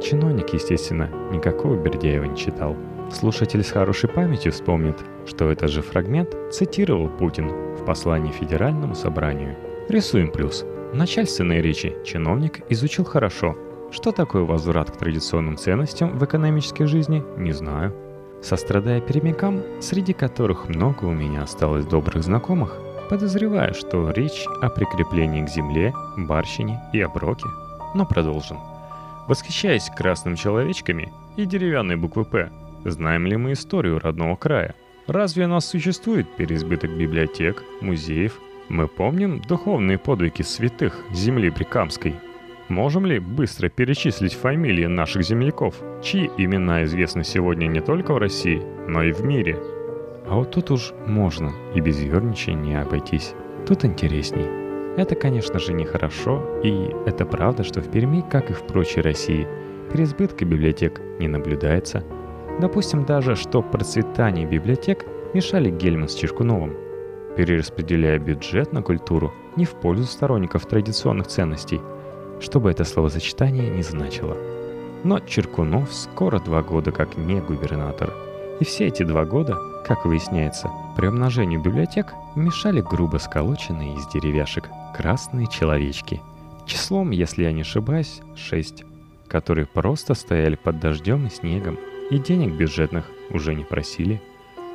Чиновник, 0.01 0.51
естественно, 0.51 1.11
никакого 1.33 1.75
Бердяева 1.75 2.27
не 2.27 2.37
читал. 2.37 2.77
Слушатель 3.11 3.65
с 3.65 3.73
хорошей 3.73 4.09
памятью 4.09 4.53
вспомнит, 4.53 4.97
что 5.27 5.51
этот 5.51 5.71
же 5.71 5.83
фрагмент 5.83 6.37
цитировал 6.53 7.09
Путин 7.09 7.49
в 7.49 7.85
послании 7.85 8.31
Федеральному 8.31 8.95
собранию. 8.95 9.57
Рисуем 9.89 10.31
плюс– 10.31 10.65
начальственной 10.93 11.61
речи 11.61 11.97
чиновник 12.05 12.61
изучил 12.69 13.05
хорошо. 13.05 13.57
Что 13.91 14.13
такое 14.13 14.45
возврат 14.45 14.93
к 14.93 14.97
традиционным 14.99 15.57
ценностям 15.57 16.17
в 16.17 16.25
экономической 16.25 16.85
жизни, 16.85 17.25
не 17.37 17.51
знаю. 17.51 17.93
Сострадая 18.45 19.01
перемякам, 19.01 19.63
среди 19.81 20.13
которых 20.13 20.69
много 20.69 21.07
у 21.07 21.13
меня 21.13 21.45
осталось 21.45 21.87
добрых 21.87 22.23
знакомых, 22.23 22.77
подозреваю, 23.09 23.73
что 23.73 24.11
речь 24.11 24.45
о 24.61 24.69
прикреплении 24.69 25.43
к 25.43 25.49
земле, 25.49 25.95
барщине 26.19 26.79
и 26.93 27.01
оброке. 27.01 27.47
Но 27.95 28.05
продолжим. 28.05 28.59
Восхищаясь 29.29 29.89
красным 29.97 30.37
человечками 30.37 31.11
и 31.37 31.47
деревянной 31.47 31.97
буквы 31.97 32.27
«П», 32.27 32.51
знаем 32.85 33.27
ли 33.27 33.39
мы 33.39 33.53
историю 33.53 33.99
родного 33.99 34.37
края? 34.37 34.75
Разве 35.07 35.47
у 35.47 35.49
нас 35.49 35.65
существует 35.65 36.29
переизбыток 36.37 36.91
библиотек, 36.91 37.63
музеев, 37.81 38.39
мы 38.69 38.89
помним 38.89 39.41
духовные 39.41 39.97
подвиги 39.97 40.43
святых 40.43 40.99
земли 41.13 41.49
Прикамской. 41.49 42.15
Можем 42.69 43.05
ли 43.05 43.19
быстро 43.19 43.69
перечислить 43.69 44.33
фамилии 44.33 44.87
наших 44.87 45.23
земляков, 45.23 45.75
чьи 46.03 46.31
имена 46.39 46.85
известны 46.85 47.23
сегодня 47.23 47.67
не 47.67 47.81
только 47.81 48.15
в 48.15 48.19
России, 48.19 48.63
но 48.89 49.03
и 49.03 49.13
в 49.13 49.23
мире? 49.23 49.59
А 50.27 50.37
вот 50.37 50.53
тут 50.53 50.71
уж 50.71 50.93
можно 51.07 51.53
и 51.75 51.81
без 51.81 52.01
ерничания 52.01 52.81
обойтись. 52.81 53.35
Тут 53.67 53.85
интересней. 53.85 54.47
Это, 54.97 55.15
конечно 55.15 55.59
же, 55.59 55.75
нехорошо, 55.75 56.43
и 56.63 56.89
это 57.05 57.27
правда, 57.27 57.65
что 57.65 57.83
в 57.83 57.91
Перми, 57.91 58.25
как 58.31 58.51
и 58.51 58.55
в 58.55 58.63
прочей 58.63 59.03
России, 59.03 59.47
переизбытка 59.93 60.47
библиотек 60.47 61.03
не 61.19 61.29
наблюдается. 61.29 62.03
Допустим 62.61 63.05
даже, 63.05 63.37
что 63.37 63.61
процветание 63.61 64.47
библиотек 64.47 65.05
мешали 65.35 65.69
Гельман 65.69 66.09
с 66.09 66.15
Чешкуновым– 66.15 66.75
перераспределяя 67.37 68.19
бюджет 68.19 68.73
на 68.73 68.83
культуру 68.83 69.33
не 69.57 69.65
в 69.65 69.75
пользу 69.75 70.05
сторонников 70.05 70.67
традиционных 70.67 71.27
ценностей, 71.27 71.81
что 72.45 72.61
бы 72.61 72.71
это 72.71 72.85
словосочетание 72.85 73.71
не 73.71 73.83
значило. 73.83 74.37
Но 75.03 75.19
Черкунов 75.19 75.93
скоро 75.93 76.39
два 76.39 76.63
года 76.63 76.93
как 76.93 77.17
не 77.17 77.41
губернатор. 77.41 78.13
И 78.61 78.65
все 78.65 78.87
эти 78.87 79.03
два 79.03 79.25
года, 79.25 79.59
как 79.87 80.05
выясняется, 80.05 80.71
при 80.97 81.07
умножении 81.07 81.57
библиотек 81.57 82.13
мешали 82.37 82.83
грубо 82.83 83.17
сколоченные 83.17 83.97
из 83.97 84.07
деревяшек 84.09 84.69
красные 84.95 85.47
человечки. 85.47 86.21
Числом, 86.67 87.11
если 87.11 87.45
я 87.45 87.53
не 87.53 87.63
ошибаюсь, 87.63 88.21
шесть, 88.37 88.85
которые 89.27 89.67
просто 89.67 90.15
стояли 90.15 90.55
под 90.55 90.81
дождем 90.81 91.27
и 91.27 91.31
снегом, 91.31 91.79
и 92.11 92.19
денег 92.19 92.53
бюджетных 92.55 93.07
уже 93.31 93.55
не 93.55 93.65
просили. 93.65 94.23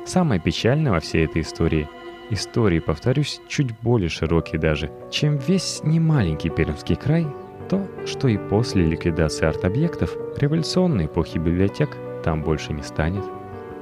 Самое 0.06 0.40
печальное 0.40 0.92
во 0.92 1.00
всей 1.00 1.24
этой 1.24 1.42
истории– 1.42 1.88
истории, 2.30 2.78
повторюсь, 2.78 3.40
чуть 3.48 3.78
более 3.80 4.08
широкий 4.08 4.58
даже, 4.58 4.90
чем 5.10 5.36
весь 5.36 5.82
немаленький 5.82 6.50
Пермский 6.50 6.96
край, 6.96 7.26
то, 7.70 7.86
что 8.04 8.26
и 8.26 8.36
после 8.36 8.84
ликвидации 8.84 9.46
арт-объектов 9.46 10.16
революционной 10.36 11.06
эпохи 11.06 11.38
библиотек 11.38 11.96
там 12.24 12.42
больше 12.42 12.72
не 12.72 12.82
станет. 12.82 13.24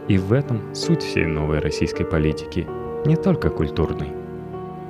И 0.09 0.19
в 0.19 0.33
этом 0.33 0.75
суть 0.75 1.03
всей 1.03 1.25
новой 1.25 1.59
российской 1.59 2.05
политики, 2.05 2.67
не 3.07 3.17
только 3.17 3.49
культурной. 3.49 4.13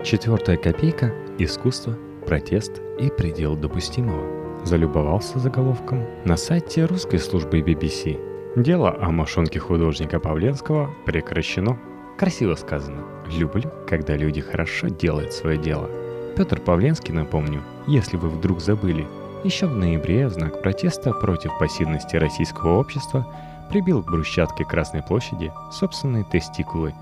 Четвертая 0.05 0.57
копейка– 0.57 1.15
искусство, 1.39 1.97
протест 2.27 2.83
и 2.99 3.09
предел 3.09 3.57
допустимого. 3.57 4.65
Залюбовался 4.65 5.39
заголовком 5.39 6.05
на 6.25 6.37
сайте 6.37 6.85
русской 6.85 7.19
службы 7.19 7.61
BBC. 7.61 8.19
Дело 8.57 8.97
о 9.01 9.11
мошонке 9.11 9.61
художника 9.61 10.19
Павленского 10.19 10.91
прекращено. 11.07 11.79
Красиво 12.19 12.57
сказано. 12.57 13.05
Люблю, 13.31 13.71
когда 13.87 14.17
люди 14.17 14.41
хорошо 14.41 14.89
делают 14.89 15.33
свое 15.33 15.57
дело. 15.57 15.89
Петр 16.37 16.61
Павленский, 16.61 17.15
напомню, 17.15 17.63
если 17.89 18.17
вы 18.17 18.29
вдруг 18.29 18.61
забыли, 18.61 19.07
еще 19.45 19.67
в 19.67 19.75
ноябре 19.75 20.29
в 20.29 20.33
знак 20.33 20.63
протеста 20.63 21.13
против 21.13 21.57
пассивности 21.59 22.17
российского 22.17 22.79
общества 22.79 23.27
прибил 23.71 24.03
к 24.03 24.11
брусчатке 24.11 24.65
Красной 24.65 25.03
площади 25.03 25.53
собственные 25.73 26.25
тестикулы. 26.25 26.95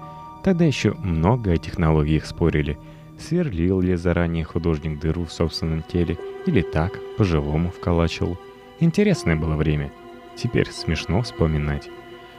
Тогда 0.44 0.64
еще 0.64 0.92
много 0.92 1.52
о 1.52 1.56
технологиях 1.56 2.24
спорили. 2.24 2.78
Сверлил 3.18 3.80
ли 3.80 3.96
заранее 3.96 4.44
художник 4.44 5.00
дыру 5.00 5.24
в 5.24 5.32
собственном 5.32 5.82
теле 5.82 6.18
или 6.46 6.60
так, 6.60 6.92
по-живому 7.16 7.70
вколачивал. 7.70 8.38
Интересное 8.78 9.34
было 9.34 9.56
время. 9.56 9.90
Теперь 10.36 10.70
смешно 10.70 11.22
вспоминать. 11.22 11.88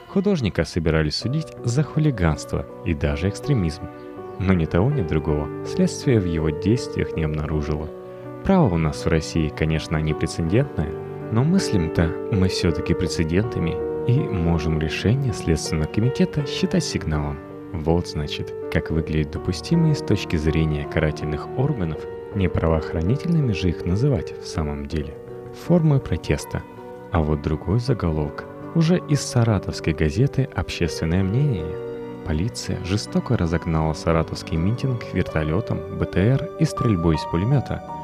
Художника 0.06 0.64
собирались 0.64 1.16
судить 1.16 1.48
за 1.64 1.82
хулиганство 1.82 2.64
и 2.86 2.94
даже 2.94 3.28
экстремизм. 3.28 3.82
Но 4.38 4.54
ни 4.54 4.64
того, 4.64 4.90
ни 4.90 5.02
другого 5.02 5.66
следствие 5.66 6.20
в 6.20 6.24
его 6.24 6.50
действиях 6.50 7.16
не 7.16 7.24
обнаружило. 7.24 7.90
Право 8.48 8.76
у 8.76 8.78
нас 8.78 9.04
в 9.04 9.08
России, 9.08 9.50
конечно, 9.50 9.98
не 9.98 10.14
прецедентное, 10.14 10.90
но 11.32 11.44
мыслим-то 11.44 12.10
мы 12.32 12.48
все-таки 12.48 12.94
прецедентами 12.94 13.76
и 14.10 14.18
можем 14.20 14.80
решение 14.80 15.34
Следственного 15.34 15.86
комитета 15.86 16.46
считать 16.46 16.82
сигналом. 16.82 17.38
Вот 17.74 18.08
значит, 18.08 18.54
как 18.72 18.90
выглядят 18.90 19.32
допустимые 19.32 19.94
с 19.94 19.98
точки 19.98 20.36
зрения 20.36 20.88
карательных 20.90 21.46
органов, 21.58 22.00
не 22.34 22.48
правоохранительными 22.48 23.52
же 23.52 23.68
их 23.68 23.84
называть 23.84 24.32
в 24.40 24.46
самом 24.46 24.86
деле, 24.86 25.14
формы 25.66 26.00
протеста. 26.00 26.62
А 27.12 27.20
вот 27.20 27.42
другой 27.42 27.80
заголовок 27.80 28.46
уже 28.74 28.96
из 29.10 29.20
саратовской 29.20 29.92
газеты 29.92 30.48
«Общественное 30.54 31.22
мнение». 31.22 31.66
Полиция 32.24 32.82
жестоко 32.82 33.36
разогнала 33.36 33.92
саратовский 33.92 34.56
митинг 34.56 35.02
вертолетом, 35.12 35.98
БТР 35.98 36.48
и 36.58 36.64
стрельбой 36.64 37.16
из 37.16 37.24
пулемета. 37.30 37.97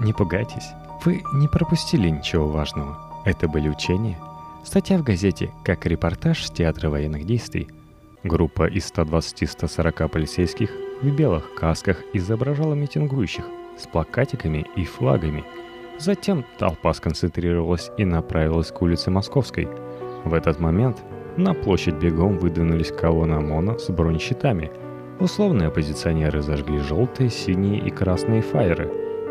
Не 0.00 0.12
пугайтесь, 0.12 0.70
вы 1.04 1.22
не 1.34 1.46
пропустили 1.46 2.08
ничего 2.08 2.48
важного. 2.48 2.98
Это 3.24 3.46
были 3.48 3.68
учения. 3.68 4.18
Статья 4.64 4.98
в 4.98 5.02
газете 5.02 5.50
как 5.64 5.86
репортаж 5.86 6.44
с 6.44 6.50
театра 6.50 6.90
военных 6.90 7.24
действий– 7.24 7.68
Группа 8.22 8.66
из 8.68 8.92
120-140 8.92 10.08
полицейских 10.08 10.70
в 11.00 11.10
белых 11.10 11.54
касках 11.54 12.02
изображала 12.12 12.74
митингующих 12.74 13.46
с 13.78 13.86
плакатиками 13.86 14.66
и 14.76 14.84
флагами. 14.84 15.42
Затем 15.98 16.44
толпа 16.58 16.92
сконцентрировалась 16.92 17.90
и 17.96 18.04
направилась 18.04 18.72
к 18.72 18.82
улице 18.82 19.10
Московской. 19.10 19.68
В 20.24 20.34
этот 20.34 20.60
момент 20.60 21.02
на 21.38 21.54
площадь 21.54 21.94
бегом 21.94 22.36
выдвинулись 22.36 22.92
колонны 22.92 23.34
ОМОНа 23.36 23.78
с 23.78 23.88
бронещитами. 23.88 24.70
Условные 25.18 25.68
оппозиционеры 25.68 26.42
зажгли 26.42 26.78
желтые, 26.78 27.30
синие 27.30 27.80
и 27.80 27.90
красные 27.90 28.42
фаеры. 28.42 28.90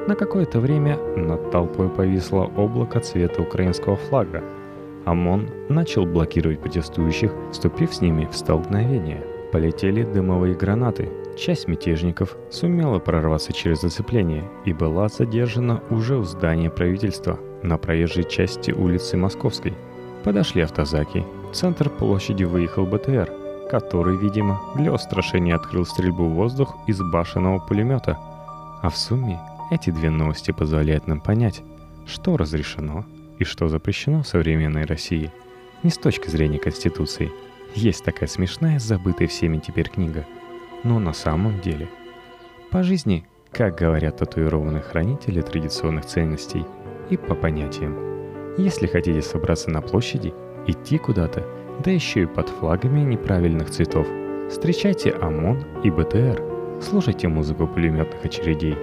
На 0.10 0.16
какое-то 0.16 0.60
время 0.60 0.98
над 1.16 1.52
толпой 1.52 1.88
повисло 1.88 2.50
облако 2.58 3.00
цвета 3.00 3.44
украинского 3.44 3.96
флага– 3.96 4.44
ОМОН 5.06 5.50
начал 5.70 6.08
блокировать 6.08 6.62
протестующих, 6.62 7.32
вступив 7.52 7.94
с 7.94 8.02
ними 8.02 8.26
в 8.26 8.36
столкновение. 8.36 9.24
Полетели 9.52 10.02
дымовые 10.02 10.56
гранаты. 10.56 11.12
Часть 11.38 11.68
мятежников 11.68 12.36
сумела 12.50 12.98
прорваться 12.98 13.54
через 13.54 13.82
зацепление 13.82 14.50
и 14.66 14.74
была 14.74 15.10
задержана 15.10 15.84
уже 15.92 16.18
у 16.18 16.24
здания 16.24 16.72
правительства 16.72 17.38
на 17.62 17.78
проезжей 17.78 18.24
части 18.24 18.72
улицы 18.72 19.16
Московской. 19.16 19.76
Подошли 20.24 20.64
автозаки. 20.64 21.24
В 21.52 21.56
центр 21.56 21.88
площади 21.88 22.46
выехал 22.46 22.88
БТР, 22.88 23.32
который, 23.70 24.18
видимо, 24.18 24.60
для 24.76 24.92
устрашения 24.92 25.56
открыл 25.56 25.86
стрельбу 25.86 26.24
в 26.26 26.34
воздух 26.34 26.76
из 26.88 27.00
башенного 27.00 27.60
пулемета. 27.60 28.18
А 28.82 28.90
в 28.90 28.98
сумме 28.98 29.40
эти 29.72 29.90
две 29.90 30.10
новости 30.10 30.52
позволяют 30.52 31.08
нам 31.08 31.22
понять, 31.22 31.62
что 32.06 32.38
разрешено, 32.38 33.06
и 33.38 33.44
что 33.44 33.68
запрещено 33.68 34.24
в 34.24 34.28
современной 34.28 34.86
России, 34.86 35.32
не 35.84 35.90
с 35.90 35.98
точки 35.98 36.30
зрения 36.30 36.60
Конституции. 36.60 37.32
Есть 37.74 38.04
такая 38.04 38.28
смешная, 38.28 38.80
забытая 38.80 39.28
всеми 39.28 39.60
теперь 39.60 39.90
книга. 39.90 40.26
Но 40.84 41.00
на 41.00 41.14
самом 41.14 41.62
деле. 41.62 41.88
По 42.72 42.84
жизни, 42.84 43.26
как 43.52 43.78
говорят 43.78 44.18
татуированные 44.18 44.82
хранители 44.82 45.42
традиционных 45.42 46.06
ценностей, 46.06 46.66
и 47.10 47.18
по 47.18 47.34
понятиям. 47.36 47.98
Если 48.58 48.88
хотите 48.88 49.22
собраться 49.22 49.70
на 49.70 49.82
площади, 49.82 50.34
идти 50.68 50.98
куда-то, 50.98 51.46
да 51.84 51.92
еще 51.92 52.24
и 52.24 52.26
под 52.28 52.50
флагами 52.50 53.00
неправильных 53.00 53.70
цветов, 53.70 54.08
встречайте 54.50 55.12
ОМОН 55.12 55.82
и 55.84 55.90
БТР, 55.90 56.44
слушайте 56.82 57.28
музыку 57.28 57.68
пулеметных 57.68 58.24
очередей, 58.24 58.78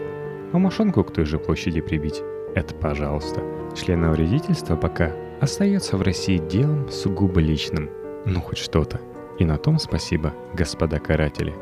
а 0.57 0.59
машинку 0.59 1.05
к 1.05 1.13
той 1.13 1.25
же 1.25 1.39
площади 1.39 1.81
прибить– 1.81 2.23
это 2.55 2.75
пожалуйста– 2.75 3.43
Членовредительство 3.77 4.75
пока 4.75 5.13
остается 5.41 5.99
в 5.99 6.03
России 6.03 6.39
делом 6.39 6.91
сугубо 6.91 7.41
личным. 7.41 7.91
Ну, 8.25 8.41
хоть 8.41 8.57
что-то. 8.57 9.01
И 9.39 9.45
на 9.45 9.59
том 9.59 9.79
спасибо, 9.79 10.33
господа 10.55 10.99
каратели. 10.99 11.55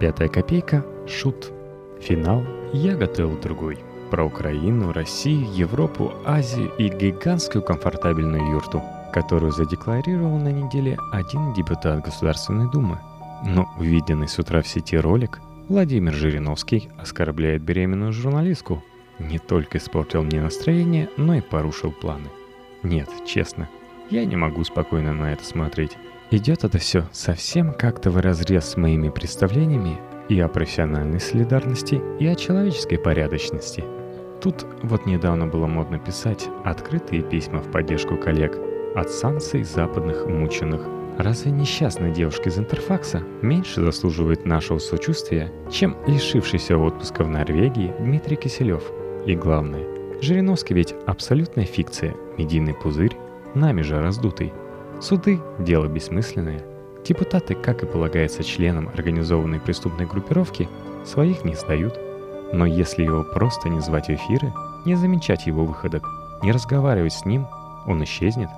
Пятая 0.00 0.28
копейка– 0.28 0.84
шут. 1.06 1.52
Финал 2.00 2.42
я 2.72 2.96
готовил 2.96 3.38
другой. 3.38 3.78
Про 4.10 4.24
Украину, 4.24 4.92
Россию, 4.92 5.46
Европу, 5.52 6.14
Азию 6.24 6.72
и 6.78 6.88
гигантскую 6.88 7.62
комфортабельную 7.62 8.50
юрту, 8.50 8.82
которую 9.12 9.52
задекларировал 9.52 10.38
на 10.38 10.50
неделе 10.50 10.96
один 11.12 11.52
депутат 11.52 12.02
Государственной 12.02 12.70
Думы. 12.70 12.98
Но 13.44 13.68
увиденный 13.78 14.28
с 14.28 14.38
утра 14.38 14.62
в 14.62 14.68
сети 14.68 14.96
ролик 14.96 15.40
Владимир 15.68 16.12
Жириновский 16.12 16.90
оскорбляет 16.98 17.62
беременную 17.62 18.12
журналистку– 18.12 18.82
не 19.18 19.38
только 19.38 19.78
испортил 19.78 20.22
мне 20.22 20.40
настроение, 20.40 21.08
но 21.16 21.34
и 21.34 21.40
порушил 21.40 21.92
планы. 21.92 22.28
Нет, 22.82 23.08
честно, 23.26 23.68
я 24.10 24.24
не 24.24 24.36
могу 24.36 24.64
спокойно 24.64 25.12
на 25.12 25.32
это 25.32 25.44
смотреть. 25.44 25.96
Идет 26.30 26.64
это 26.64 26.78
все 26.78 27.08
совсем 27.12 27.72
как-то 27.72 28.10
в 28.10 28.18
разрез 28.18 28.64
с 28.64 28.76
моими 28.76 29.10
представлениями 29.10 29.98
и 30.28 30.40
о 30.40 30.48
профессиональной 30.48 31.20
солидарности, 31.20 32.00
и 32.18 32.26
о 32.26 32.34
человеческой 32.34 32.98
порядочности. 32.98 33.84
Тут 34.40 34.66
вот 34.82 35.06
недавно 35.06 35.46
было 35.46 35.66
модно 35.66 35.98
писать 35.98 36.48
открытые 36.64 37.22
письма 37.22 37.60
в 37.60 37.70
поддержку 37.70 38.16
коллег 38.16 38.58
от 38.96 39.10
санкций 39.10 39.62
западных 39.62 40.26
мученых. 40.26 40.82
Разве 41.18 41.52
несчастная 41.52 42.10
девушка 42.10 42.48
из 42.48 42.58
Интерфакса 42.58 43.22
меньше 43.42 43.84
заслуживает 43.84 44.46
нашего 44.46 44.78
сочувствия, 44.78 45.52
чем 45.70 45.96
лишившийся 46.06 46.76
отпуска 46.76 47.24
в 47.24 47.28
Норвегии 47.28 47.94
Дмитрий 47.98 48.36
Киселев– 48.36 48.82
и 49.26 49.36
главное, 49.36 49.86
Жириновский 50.20 50.74
ведь 50.74 50.94
абсолютная 51.06 51.64
фикция, 51.64 52.14
медийный 52.38 52.74
пузырь, 52.74 53.16
нами 53.54 53.82
же 53.82 54.00
раздутый. 54.00 54.52
Суды– 55.00 55.40
дело 55.60 55.86
бессмысленное. 55.86 56.64
Депутаты, 57.04 57.54
как 57.54 57.82
и 57.82 57.86
полагается 57.86 58.42
членам 58.42 58.88
организованной 58.88 59.60
преступной 59.60 60.06
группировки, 60.06 60.68
своих 61.04 61.44
не 61.44 61.54
сдают. 61.54 61.98
Но 62.52 62.66
если 62.66 63.04
его 63.04 63.22
просто 63.22 63.68
не 63.68 63.80
звать 63.80 64.08
в 64.08 64.10
эфиры, 64.10 64.52
не 64.84 64.96
замечать 64.96 65.46
его 65.46 65.64
выходок, 65.64 66.04
не 66.42 66.50
разговаривать 66.50 67.12
с 67.12 67.24
ним, 67.24 67.46
он 67.86 68.02
исчезнет. 68.02 68.50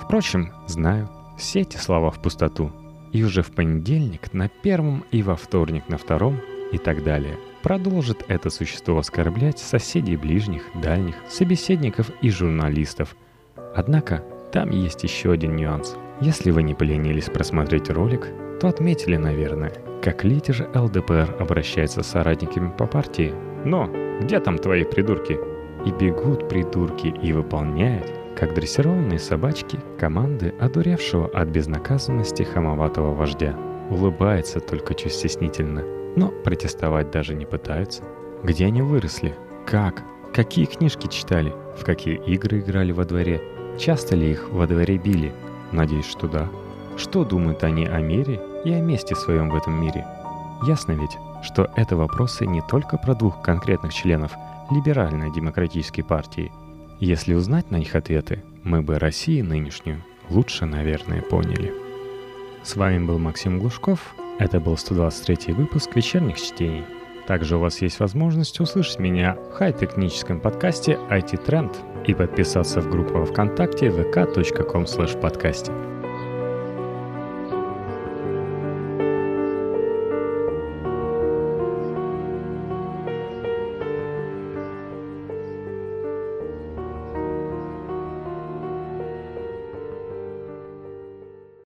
Впрочем, 0.00 0.52
знаю, 0.66 1.08
все 1.42 1.60
эти 1.60 1.76
слова 1.76 2.10
в 2.10 2.22
пустоту. 2.22 2.72
И 3.12 3.22
уже 3.22 3.42
в 3.42 3.52
понедельник 3.52 4.32
на 4.32 4.48
первом 4.48 5.04
и 5.10 5.22
во 5.22 5.36
вторник 5.36 5.88
на 5.88 5.98
втором 5.98 6.40
и 6.72 6.78
так 6.78 7.04
далее– 7.04 7.36
продолжит 7.62 8.24
это 8.28 8.50
существо 8.50 8.98
оскорблять 8.98 9.58
соседей 9.58 10.16
ближних, 10.16 10.64
дальних, 10.74 11.14
собеседников 11.28 12.10
и 12.20 12.30
журналистов. 12.30 13.16
Однако, 13.74 14.24
там 14.52 14.70
есть 14.70 15.02
еще 15.04 15.32
один 15.32 15.56
нюанс. 15.56 15.96
Если 16.20 16.50
вы 16.50 16.62
не 16.62 16.74
поленились 16.74 17.30
просмотреть 17.30 17.88
ролик, 17.88 18.28
то 18.60 18.68
отметили, 18.68 19.16
наверное, 19.16 19.72
как 20.02 20.24
лидер 20.24 20.68
ЛДПР 20.74 21.36
обращается 21.38 22.02
с 22.02 22.08
соратниками 22.08 22.70
по 22.76 22.86
партии. 22.86 23.32
«Но, 23.64 23.88
где 24.20 24.40
там 24.40 24.58
твои 24.58 24.84
придурки?» 24.84 25.38
И 25.86 25.90
бегут 25.90 26.48
придурки 26.48 27.08
и 27.08 27.32
выполняют, 27.32 28.12
как 28.42 28.54
дрессированные 28.54 29.20
собачки, 29.20 29.78
команды 29.98 30.52
одуревшего 30.60 31.28
от 31.28 31.48
безнаказанности 31.48 32.42
хамоватого 32.42 33.14
вождя. 33.14 33.56
Улыбается 33.88 34.58
только 34.58 34.94
чуть 34.94 35.12
стеснительно– 35.12 35.82
но 36.16 36.28
протестовать 36.28 37.10
даже 37.10 37.34
не 37.34 37.46
пытаются. 37.46 38.02
Где 38.42 38.66
они 38.66 38.82
выросли? 38.82 39.34
Как? 39.66 40.02
Какие 40.34 40.66
книжки 40.66 41.06
читали? 41.06 41.52
В 41.78 41.84
какие 41.84 42.16
игры 42.26 42.60
играли 42.60 42.92
во 42.92 43.04
дворе? 43.04 43.40
Часто 43.78 44.16
ли 44.16 44.32
их 44.32 44.50
во 44.50 44.66
дворе 44.66 44.98
били? 44.98 45.32
Надеюсь, 45.70 46.06
что 46.06 46.28
да. 46.28 46.48
Что 46.96 47.24
думают 47.24 47.64
они 47.64 47.86
о 47.86 48.00
мире 48.00 48.40
и 48.64 48.72
о 48.72 48.80
месте 48.80 49.14
своем 49.14 49.48
в 49.48 49.56
этом 49.56 49.80
мире? 49.80 50.06
Ясно 50.66 50.92
ведь, 50.92 51.16
что 51.42 51.70
это 51.76 51.96
вопросы 51.96 52.46
не 52.46 52.62
только 52.62 52.98
про 52.98 53.14
двух 53.14 53.42
конкретных 53.42 53.94
членов 53.94 54.32
либеральной 54.70 55.32
демократической 55.32 56.02
партии. 56.02 56.52
Если 57.00 57.34
узнать 57.34 57.70
на 57.70 57.76
них 57.76 57.94
ответы, 57.94 58.42
мы 58.62 58.82
бы 58.82 58.98
Россию 58.98 59.44
нынешнюю 59.44 60.02
лучше, 60.30 60.66
наверное, 60.66 61.22
поняли. 61.22 61.72
С 62.62 62.76
вами 62.76 63.04
был 63.04 63.18
Максим 63.18 63.58
Глушков, 63.58 64.14
это 64.38 64.60
был 64.60 64.76
123 64.76 65.54
выпуск 65.54 65.94
вечерних 65.94 66.40
чтений. 66.40 66.84
Также 67.26 67.56
у 67.56 67.60
вас 67.60 67.82
есть 67.82 68.00
возможность 68.00 68.58
услышать 68.60 68.98
меня 68.98 69.34
в 69.34 69.52
хай-техническом 69.52 70.40
подкасте 70.40 70.98
IT 71.10 71.46
Trend 71.46 71.76
и 72.06 72.14
подписаться 72.14 72.80
в 72.80 72.90
группу 72.90 73.24
ВКонтакте 73.24 73.88
vk.com/подкасте. 73.88 76.01